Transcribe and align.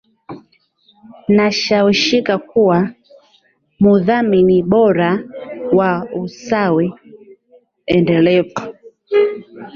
nashawishika 1.35 2.37
kuwa 2.37 2.89
mudhamini 3.79 4.57
bora 4.63 5.09
wa 5.77 6.07
usawi 6.21 6.93
endelevu 7.85 8.53